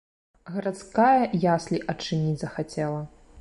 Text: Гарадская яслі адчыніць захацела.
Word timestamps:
Гарадская 0.53 1.27
яслі 1.49 1.83
адчыніць 1.95 2.37
захацела. 2.45 3.01